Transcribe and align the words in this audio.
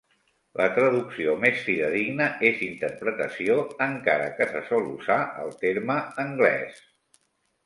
La 0.59 0.65
traducció 0.77 1.35
més 1.43 1.59
fidedigna 1.67 2.27
és 2.49 2.63
interpretació, 2.69 3.59
encara 3.87 4.33
que 4.41 4.49
se 4.55 4.63
sol 4.71 4.89
usar 4.95 5.19
el 5.45 5.55
terme 5.67 6.01
anglès. 6.27 6.83